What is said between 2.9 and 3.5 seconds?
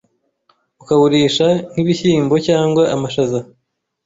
amashaza.